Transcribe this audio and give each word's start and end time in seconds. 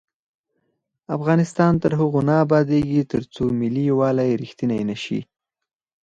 افغانستان 1.17 1.73
تر 1.83 1.91
هغو 1.99 2.19
نه 2.29 2.35
ابادیږي، 2.45 3.01
ترڅو 3.11 3.43
ملي 3.61 3.83
یووالی 3.91 4.39
رښتینی 4.41 4.81
نشي. 4.89 5.19